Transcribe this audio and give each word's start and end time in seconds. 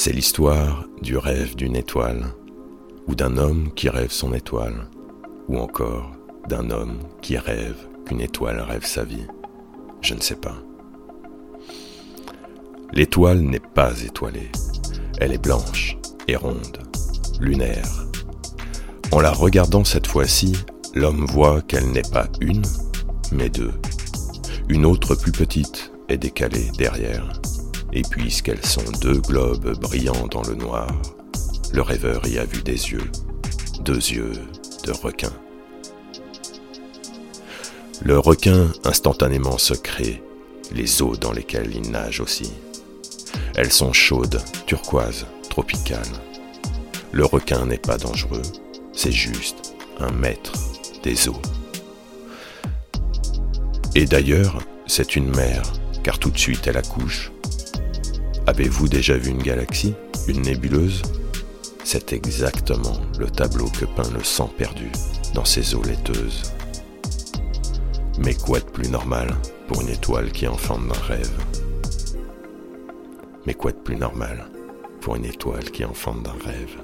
C'est 0.00 0.12
l'histoire 0.12 0.84
du 1.02 1.16
rêve 1.16 1.56
d'une 1.56 1.74
étoile, 1.74 2.26
ou 3.08 3.16
d'un 3.16 3.36
homme 3.36 3.72
qui 3.74 3.88
rêve 3.88 4.12
son 4.12 4.32
étoile, 4.32 4.88
ou 5.48 5.58
encore 5.58 6.12
d'un 6.48 6.70
homme 6.70 7.00
qui 7.20 7.36
rêve 7.36 7.74
qu'une 8.06 8.20
étoile 8.20 8.60
rêve 8.60 8.86
sa 8.86 9.02
vie. 9.02 9.26
Je 10.00 10.14
ne 10.14 10.20
sais 10.20 10.36
pas. 10.36 10.54
L'étoile 12.92 13.40
n'est 13.40 13.58
pas 13.58 14.00
étoilée, 14.02 14.52
elle 15.18 15.32
est 15.32 15.42
blanche 15.42 15.98
et 16.28 16.36
ronde, 16.36 16.78
lunaire. 17.40 18.06
En 19.10 19.18
la 19.18 19.32
regardant 19.32 19.82
cette 19.82 20.06
fois-ci, 20.06 20.52
l'homme 20.94 21.26
voit 21.26 21.60
qu'elle 21.60 21.90
n'est 21.90 22.02
pas 22.02 22.28
une, 22.40 22.62
mais 23.32 23.48
deux. 23.48 23.74
Une 24.68 24.86
autre 24.86 25.16
plus 25.16 25.32
petite 25.32 25.90
est 26.08 26.18
décalée 26.18 26.70
derrière. 26.78 27.32
Et 27.92 28.02
puisqu'elles 28.02 28.64
sont 28.64 28.84
deux 29.00 29.18
globes 29.18 29.78
brillants 29.78 30.26
dans 30.28 30.42
le 30.42 30.54
noir, 30.54 30.88
le 31.72 31.82
rêveur 31.82 32.26
y 32.26 32.38
a 32.38 32.44
vu 32.44 32.62
des 32.62 32.90
yeux, 32.90 33.10
deux 33.80 33.94
yeux 33.94 34.32
de 34.84 34.92
requin. 34.92 35.32
Le 38.02 38.18
requin 38.18 38.68
instantanément 38.84 39.58
se 39.58 39.74
crée, 39.74 40.22
les 40.72 41.02
eaux 41.02 41.16
dans 41.16 41.32
lesquelles 41.32 41.74
il 41.74 41.90
nage 41.90 42.20
aussi. 42.20 42.52
Elles 43.56 43.72
sont 43.72 43.92
chaudes, 43.92 44.40
turquoises, 44.66 45.26
tropicales. 45.50 46.02
Le 47.12 47.24
requin 47.24 47.66
n'est 47.66 47.78
pas 47.78 47.96
dangereux, 47.96 48.42
c'est 48.92 49.12
juste 49.12 49.74
un 49.98 50.12
maître 50.12 50.52
des 51.02 51.28
eaux. 51.28 51.42
Et 53.94 54.04
d'ailleurs, 54.04 54.62
c'est 54.86 55.16
une 55.16 55.34
mère, 55.34 55.72
car 56.04 56.18
tout 56.18 56.30
de 56.30 56.38
suite 56.38 56.66
elle 56.66 56.76
accouche. 56.76 57.32
Avez-vous 58.48 58.88
déjà 58.88 59.14
vu 59.18 59.30
une 59.30 59.42
galaxie, 59.42 59.92
une 60.26 60.40
nébuleuse? 60.40 61.02
C'est 61.84 62.14
exactement 62.14 62.98
le 63.18 63.26
tableau 63.26 63.66
que 63.66 63.84
peint 63.84 64.10
le 64.16 64.24
sang 64.24 64.50
perdu 64.56 64.90
dans 65.34 65.44
ces 65.44 65.74
eaux 65.74 65.82
laiteuses. 65.82 66.54
Mais 68.18 68.32
quoi 68.32 68.60
de 68.60 68.64
plus 68.64 68.88
normal 68.88 69.36
pour 69.66 69.82
une 69.82 69.90
étoile 69.90 70.32
qui 70.32 70.48
enfante 70.48 70.88
d'un 70.88 70.98
rêve? 71.06 71.30
Mais 73.46 73.52
quoi 73.52 73.70
de 73.70 73.76
plus 73.76 73.96
normal 73.96 74.46
pour 75.02 75.16
une 75.16 75.26
étoile 75.26 75.70
qui 75.70 75.84
enfante 75.84 76.22
d'un 76.22 76.38
rêve? 76.42 76.78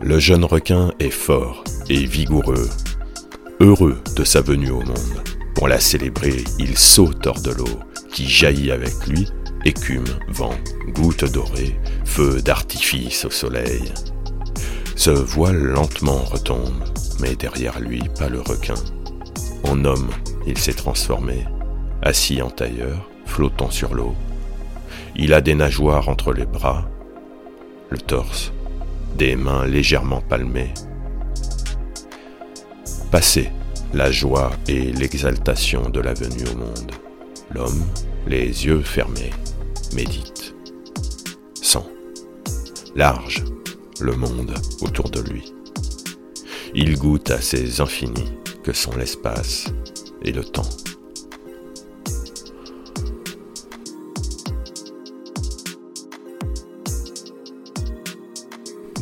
Le 0.00 0.18
jeune 0.18 0.46
requin 0.46 0.94
est 0.98 1.10
fort 1.10 1.62
et 1.90 2.06
vigoureux, 2.06 2.70
heureux 3.60 3.98
de 4.16 4.24
sa 4.24 4.40
venue 4.40 4.70
au 4.70 4.80
monde. 4.80 5.22
Pour 5.54 5.68
la 5.68 5.78
célébrer, 5.78 6.42
il 6.58 6.78
saute 6.78 7.26
hors 7.26 7.42
de 7.42 7.50
l'eau, 7.50 7.80
qui 8.12 8.28
jaillit 8.28 8.70
avec 8.70 9.06
lui, 9.06 9.28
écume, 9.64 10.04
vent, 10.28 10.54
gouttes 10.88 11.24
dorées, 11.24 11.78
feu 12.04 12.40
d'artifice 12.42 13.24
au 13.24 13.30
soleil. 13.30 13.92
Ce 14.96 15.10
voile 15.10 15.56
lentement 15.56 16.22
retombe, 16.24 16.84
mais 17.20 17.36
derrière 17.36 17.80
lui 17.80 18.02
pas 18.18 18.28
le 18.28 18.40
requin. 18.40 18.74
En 19.64 19.84
homme, 19.84 20.10
il 20.46 20.58
s'est 20.58 20.74
transformé, 20.74 21.44
assis 22.02 22.42
en 22.42 22.50
tailleur, 22.50 23.08
flottant 23.26 23.70
sur 23.70 23.94
l'eau. 23.94 24.14
Il 25.16 25.34
a 25.34 25.40
des 25.40 25.54
nageoires 25.54 26.08
entre 26.08 26.32
les 26.32 26.46
bras, 26.46 26.88
le 27.90 27.98
torse, 27.98 28.52
des 29.16 29.36
mains 29.36 29.66
légèrement 29.66 30.20
palmées. 30.20 30.72
Passé 33.10 33.50
la 33.92 34.10
joie 34.10 34.50
et 34.68 34.92
l'exaltation 34.92 35.90
de 35.90 36.00
la 36.00 36.14
venue 36.14 36.48
au 36.52 36.56
monde, 36.56 36.92
l'homme, 37.54 37.84
les 38.26 38.66
yeux 38.66 38.82
fermés, 38.82 39.30
médite. 39.94 40.54
Sent, 41.54 41.84
large, 42.94 43.44
le 44.00 44.14
monde 44.16 44.54
autour 44.82 45.10
de 45.10 45.20
lui. 45.20 45.52
Il 46.74 46.96
goûte 46.98 47.30
à 47.30 47.40
ces 47.40 47.80
infinis 47.80 48.32
que 48.62 48.72
sont 48.72 48.96
l'espace 48.96 49.66
et 50.22 50.32
le 50.32 50.44
temps. 50.44 50.68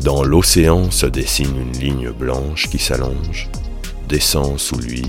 Dans 0.03 0.23
l'océan 0.23 0.91
se 0.91 1.05
dessine 1.05 1.55
une 1.61 1.73
ligne 1.73 2.11
blanche 2.11 2.69
qui 2.71 2.79
s'allonge, 2.79 3.51
descend 4.09 4.59
sous 4.59 4.79
lui, 4.79 5.05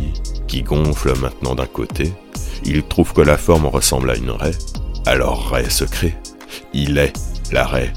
qui 0.48 0.62
gonfle 0.62 1.18
maintenant 1.20 1.56
d'un 1.56 1.68
côté. 1.68 2.12
Il 2.66 2.84
trouve 2.84 3.14
que 3.14 3.22
la 3.22 3.38
forme 3.38 3.66
ressemble 3.66 4.12
à 4.12 4.16
une 4.16 4.32
raie. 4.32 4.58
Alors 5.06 5.50
raie 5.50 5.70
se 5.70 5.86
crée. 5.86 6.16
Il 6.74 6.98
est 6.98 7.14
la 7.52 7.66
raie. 7.66 7.94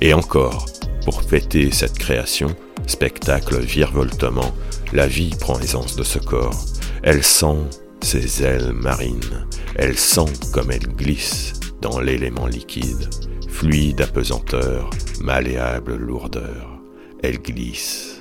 Et 0.00 0.12
encore, 0.12 0.66
pour 1.04 1.22
fêter 1.22 1.70
cette 1.70 1.98
création, 1.98 2.48
spectacle 2.86 3.58
virevoltement, 3.60 4.52
la 4.92 5.06
vie 5.06 5.34
prend 5.40 5.58
aisance 5.60 5.96
de 5.96 6.02
ce 6.04 6.18
corps. 6.18 6.64
Elle 7.02 7.24
sent 7.24 7.58
ses 8.02 8.42
ailes 8.42 8.72
marines. 8.72 9.46
Elle 9.76 9.96
sent 9.96 10.32
comme 10.52 10.70
elle 10.70 10.88
glisse 10.88 11.54
dans 11.80 12.00
l'élément 12.00 12.46
liquide 12.46 13.08
fluide 13.56 14.02
apesanteur, 14.02 14.90
malléable 15.22 15.96
lourdeur, 15.96 16.78
elle 17.22 17.38
glisse. 17.38 18.15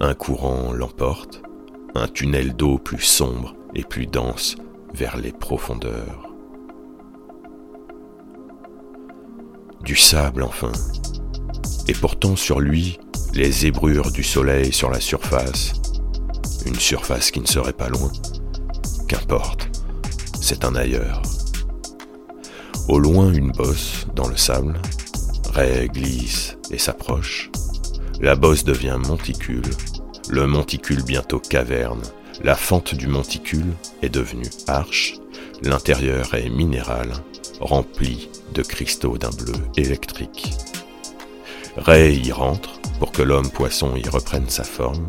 Un 0.00 0.14
courant 0.14 0.72
l'emporte, 0.72 1.42
un 1.94 2.08
tunnel 2.08 2.54
d'eau 2.54 2.78
plus 2.78 3.00
sombre 3.02 3.54
et 3.74 3.84
plus 3.84 4.06
dense 4.06 4.56
vers 4.94 5.16
les 5.16 5.32
profondeurs. 5.32 6.32
Du 9.82 9.96
sable 9.96 10.42
enfin, 10.42 10.72
et 11.86 11.94
portant 11.94 12.34
sur 12.34 12.60
lui 12.60 12.98
les 13.34 13.50
zébrures 13.50 14.10
du 14.10 14.22
soleil 14.22 14.72
sur 14.72 14.90
la 14.90 15.00
surface, 15.00 15.74
une 16.66 16.74
surface 16.74 17.30
qui 17.30 17.40
ne 17.40 17.46
serait 17.46 17.72
pas 17.72 17.88
loin, 17.88 18.10
Qu'importe, 19.10 19.68
c'est 20.40 20.64
un 20.64 20.76
ailleurs. 20.76 21.20
Au 22.86 23.00
loin, 23.00 23.32
une 23.32 23.50
bosse 23.50 24.06
dans 24.14 24.28
le 24.28 24.36
sable. 24.36 24.80
Ray 25.52 25.88
glisse 25.88 26.56
et 26.70 26.78
s'approche. 26.78 27.50
La 28.22 28.36
bosse 28.36 28.64
devient 28.64 28.98
monticule. 29.08 29.70
Le 30.28 30.46
monticule 30.46 31.02
bientôt 31.02 31.40
caverne. 31.40 32.02
La 32.44 32.54
fente 32.54 32.94
du 32.94 33.06
monticule 33.06 33.72
est 34.02 34.10
devenue 34.10 34.50
arche. 34.66 35.14
L'intérieur 35.62 36.34
est 36.34 36.50
minéral, 36.50 37.12
rempli 37.60 38.28
de 38.52 38.62
cristaux 38.62 39.16
d'un 39.16 39.30
bleu 39.30 39.54
électrique. 39.78 40.52
Ray 41.78 42.20
y 42.20 42.30
rentre 42.30 42.78
pour 42.98 43.10
que 43.10 43.22
l'homme 43.22 43.50
poisson 43.50 43.96
y 43.96 44.06
reprenne 44.06 44.50
sa 44.50 44.64
forme. 44.64 45.06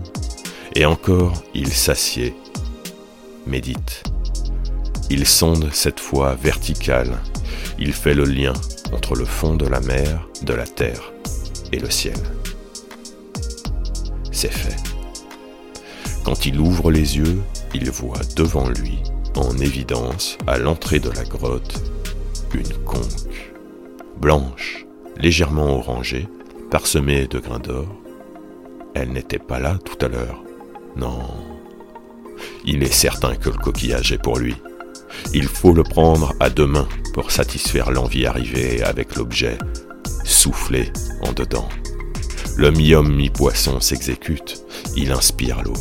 Et 0.76 0.86
encore, 0.86 1.44
il 1.54 1.68
s'assied 1.68 2.34
médite. 3.46 4.04
Il 5.10 5.28
sonde 5.28 5.70
cette 5.74 6.00
fois 6.00 6.36
verticale. 6.36 7.18
Il 7.78 7.92
fait 7.92 8.14
le 8.14 8.24
lien 8.24 8.54
entre 8.94 9.16
le 9.16 9.26
fond 9.26 9.56
de 9.56 9.68
la 9.68 9.82
mer, 9.82 10.30
de 10.44 10.54
la 10.54 10.66
terre 10.66 11.12
et 11.74 11.80
le 11.80 11.90
ciel. 11.90 12.16
Fait. 14.50 14.76
Quand 16.24 16.46
il 16.46 16.60
ouvre 16.60 16.92
les 16.92 17.18
yeux, 17.18 17.42
il 17.74 17.90
voit 17.92 18.22
devant 18.36 18.70
lui, 18.70 19.00
en 19.36 19.58
évidence, 19.58 20.38
à 20.48 20.58
l'entrée 20.58 21.00
de 21.00 21.10
la 21.10 21.24
grotte, 21.24 21.82
une 22.54 22.74
conque, 22.86 23.02
blanche, 24.20 24.86
légèrement 25.18 25.78
orangée, 25.78 26.28
parsemée 26.70 27.28
de 27.28 27.40
grains 27.40 27.60
d'or. 27.60 27.88
Elle 28.94 29.14
n'était 29.14 29.40
pas 29.40 29.60
là 29.60 29.78
tout 29.84 30.06
à 30.06 30.10
l'heure. 30.10 30.44
Non, 30.96 31.24
il 32.66 32.84
est 32.84 32.94
certain 32.94 33.36
que 33.36 33.50
le 33.50 33.58
coquillage 33.58 34.12
est 34.12 34.22
pour 34.22 34.38
lui. 34.38 34.56
Il 35.34 35.46
faut 35.48 35.74
le 35.74 35.84
prendre 35.84 36.34
à 36.40 36.50
deux 36.50 36.68
mains 36.68 36.88
pour 37.14 37.32
satisfaire 37.32 37.92
l'envie 37.92 38.26
arrivée 38.26 38.84
avec 38.84 39.16
l'objet, 39.16 39.58
soufflé 40.24 40.92
en 41.22 41.32
dedans. 41.34 41.68
Le 42.58 42.70
mi-homme, 42.70 43.16
mi-poisson 43.16 43.80
s'exécute, 43.80 44.64
il 44.96 45.12
inspire 45.12 45.64
l'eau, 45.64 45.74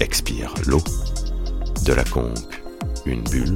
expire 0.00 0.54
l'eau. 0.66 0.82
De 1.84 1.92
la 1.92 2.04
conque, 2.04 2.62
une 3.06 3.22
bulle 3.22 3.54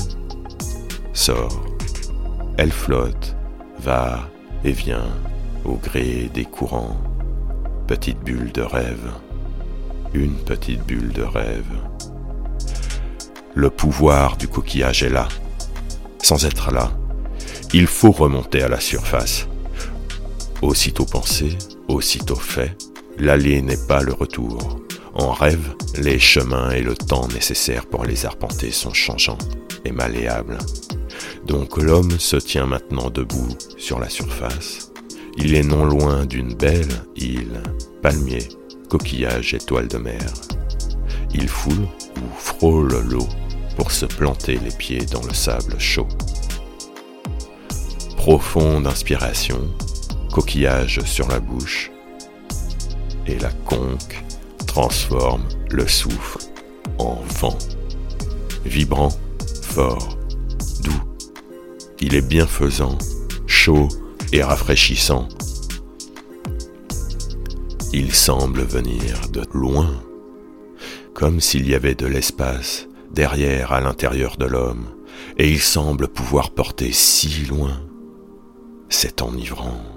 sort, 1.12 1.64
elle 2.58 2.72
flotte, 2.72 3.36
va 3.78 4.28
et 4.64 4.72
vient 4.72 5.08
au 5.64 5.74
gré 5.74 6.30
des 6.32 6.44
courants. 6.44 6.96
Petite 7.86 8.20
bulle 8.20 8.50
de 8.52 8.62
rêve, 8.62 9.12
une 10.12 10.34
petite 10.34 10.84
bulle 10.84 11.12
de 11.12 11.22
rêve. 11.22 11.76
Le 13.54 13.70
pouvoir 13.70 14.36
du 14.36 14.48
coquillage 14.48 15.02
est 15.02 15.10
là. 15.10 15.28
Sans 16.22 16.44
être 16.44 16.72
là, 16.72 16.90
il 17.72 17.86
faut 17.86 18.10
remonter 18.10 18.62
à 18.62 18.68
la 18.68 18.80
surface. 18.80 19.46
Aussitôt 20.62 21.04
pensé, 21.04 21.56
aussitôt 21.88 22.36
fait, 22.36 22.76
l'aller 23.18 23.62
n'est 23.62 23.86
pas 23.86 24.02
le 24.02 24.12
retour. 24.12 24.80
En 25.14 25.32
rêve, 25.32 25.74
les 25.98 26.18
chemins 26.18 26.70
et 26.70 26.82
le 26.82 26.94
temps 26.94 27.28
nécessaires 27.28 27.86
pour 27.86 28.04
les 28.04 28.26
arpenter 28.26 28.70
sont 28.70 28.92
changeants 28.92 29.38
et 29.84 29.92
malléables. 29.92 30.58
Donc 31.46 31.78
l'homme 31.78 32.18
se 32.18 32.36
tient 32.36 32.66
maintenant 32.66 33.10
debout 33.10 33.48
sur 33.78 33.98
la 33.98 34.08
surface. 34.08 34.92
Il 35.38 35.54
est 35.54 35.62
non 35.62 35.84
loin 35.84 36.26
d'une 36.26 36.54
belle 36.54 37.02
île, 37.14 37.62
palmier, 38.02 38.48
coquillage 38.88 39.54
étoile 39.54 39.88
de 39.88 39.98
mer. 39.98 40.26
Il 41.34 41.48
foule 41.48 41.86
ou 42.16 42.38
frôle 42.38 42.94
l'eau 43.08 43.28
pour 43.76 43.90
se 43.90 44.06
planter 44.06 44.58
les 44.62 44.70
pieds 44.70 45.04
dans 45.12 45.22
le 45.22 45.34
sable 45.34 45.78
chaud. 45.78 46.08
Profonde 48.16 48.86
inspiration, 48.86 49.60
coquillage 50.36 51.00
sur 51.06 51.28
la 51.28 51.40
bouche, 51.40 51.90
et 53.26 53.38
la 53.38 53.48
conque 53.64 54.22
transforme 54.66 55.48
le 55.70 55.88
souffle 55.88 56.40
en 56.98 57.22
vent, 57.40 57.56
vibrant, 58.66 59.16
fort, 59.62 60.18
doux. 60.82 61.02
Il 62.00 62.14
est 62.14 62.28
bienfaisant, 62.28 62.98
chaud 63.46 63.88
et 64.30 64.42
rafraîchissant. 64.42 65.26
Il 67.94 68.12
semble 68.12 68.60
venir 68.60 69.30
de 69.32 69.42
loin, 69.54 70.02
comme 71.14 71.40
s'il 71.40 71.66
y 71.66 71.74
avait 71.74 71.94
de 71.94 72.06
l'espace 72.06 72.88
derrière 73.10 73.72
à 73.72 73.80
l'intérieur 73.80 74.36
de 74.36 74.44
l'homme, 74.44 74.84
et 75.38 75.48
il 75.48 75.60
semble 75.60 76.08
pouvoir 76.08 76.50
porter 76.50 76.92
si 76.92 77.46
loin. 77.46 77.80
C'est 78.90 79.22
enivrant 79.22 79.95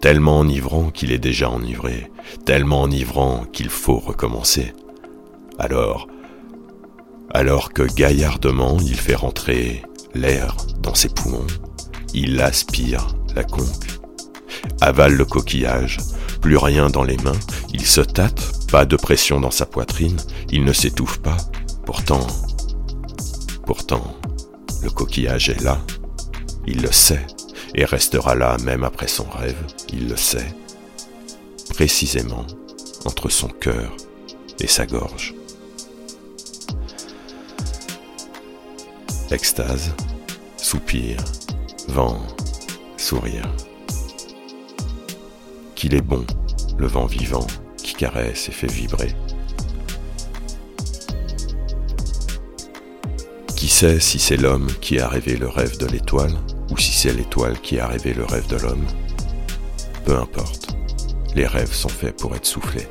tellement 0.00 0.38
enivrant 0.38 0.90
qu'il 0.90 1.12
est 1.12 1.18
déjà 1.18 1.50
enivré, 1.50 2.10
tellement 2.44 2.82
enivrant 2.82 3.44
qu'il 3.52 3.68
faut 3.68 3.98
recommencer. 3.98 4.72
Alors, 5.58 6.08
alors 7.30 7.72
que 7.72 7.82
gaillardement 7.82 8.78
il 8.80 8.94
fait 8.94 9.14
rentrer 9.14 9.82
l'air 10.14 10.56
dans 10.80 10.94
ses 10.94 11.08
poumons, 11.08 11.46
il 12.14 12.40
aspire 12.40 13.06
la 13.34 13.44
conque, 13.44 13.98
avale 14.80 15.14
le 15.14 15.24
coquillage, 15.24 15.98
plus 16.40 16.56
rien 16.56 16.88
dans 16.88 17.04
les 17.04 17.16
mains, 17.18 17.32
il 17.72 17.84
se 17.84 18.00
tâte, 18.00 18.66
pas 18.70 18.86
de 18.86 18.96
pression 18.96 19.40
dans 19.40 19.50
sa 19.50 19.66
poitrine, 19.66 20.16
il 20.50 20.64
ne 20.64 20.72
s'étouffe 20.72 21.18
pas, 21.18 21.36
pourtant, 21.84 22.26
pourtant, 23.66 24.16
le 24.82 24.90
coquillage 24.90 25.50
est 25.50 25.60
là, 25.60 25.80
il 26.66 26.80
le 26.82 26.92
sait, 26.92 27.26
et 27.74 27.84
restera 27.84 28.34
là 28.34 28.56
même 28.64 28.84
après 28.84 29.08
son 29.08 29.24
rêve, 29.24 29.62
il 29.92 30.08
le 30.08 30.16
sait, 30.16 30.54
précisément 31.70 32.46
entre 33.04 33.28
son 33.28 33.48
cœur 33.48 33.96
et 34.60 34.66
sa 34.66 34.86
gorge. 34.86 35.34
Extase, 39.30 39.92
soupir, 40.56 41.18
vent, 41.88 42.22
sourire. 42.96 43.50
Qu'il 45.74 45.94
est 45.94 46.02
bon, 46.02 46.24
le 46.78 46.86
vent 46.86 47.06
vivant 47.06 47.46
qui 47.76 47.94
caresse 47.94 48.48
et 48.48 48.52
fait 48.52 48.66
vibrer. 48.70 49.14
Qui 53.54 53.68
sait 53.68 54.00
si 54.00 54.18
c'est 54.18 54.36
l'homme 54.36 54.68
qui 54.80 54.98
a 54.98 55.08
rêvé 55.08 55.36
le 55.36 55.48
rêve 55.48 55.78
de 55.78 55.86
l'étoile 55.86 56.36
ou 56.70 56.76
si 56.76 56.92
c'est 56.92 57.12
l'étoile 57.12 57.58
qui 57.60 57.78
a 57.78 57.86
rêvé 57.86 58.14
le 58.14 58.24
rêve 58.24 58.46
de 58.48 58.56
l'homme. 58.56 58.86
Peu 60.04 60.16
importe, 60.16 60.74
les 61.34 61.46
rêves 61.46 61.72
sont 61.72 61.88
faits 61.88 62.16
pour 62.16 62.34
être 62.34 62.46
soufflés. 62.46 62.88